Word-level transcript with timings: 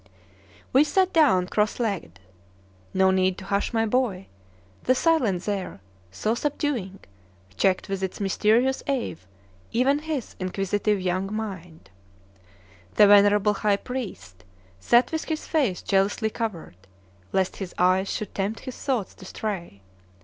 We 0.73 0.83
sat 0.83 1.13
down 1.13 1.45
cross 1.47 1.79
legged. 1.79 2.19
No 2.91 3.11
need 3.11 3.37
to 3.37 3.45
hush 3.45 3.71
my 3.71 3.85
boy, 3.85 4.25
the 4.85 4.95
silence 4.95 5.45
there, 5.45 5.79
so 6.09 6.33
subduing, 6.33 7.01
checked 7.55 7.87
with 7.87 8.01
its 8.01 8.19
mysterious 8.19 8.81
awe 8.89 9.13
even 9.71 9.99
his 9.99 10.35
inquisitive 10.39 10.99
young 10.99 11.31
mind. 11.31 11.91
The 12.95 13.05
venerable 13.05 13.53
high 13.53 13.77
priest 13.77 14.43
sat 14.79 15.11
with 15.11 15.25
his 15.25 15.45
face 15.45 15.83
jealously 15.83 16.31
covered, 16.31 16.77
lest 17.31 17.57
his 17.57 17.75
eyes 17.77 18.11
should 18.11 18.33
tempt 18.33 18.61
his 18.61 18.75
thoughts 18.83 19.13
to 19.13 19.25
stray. 19.25 19.83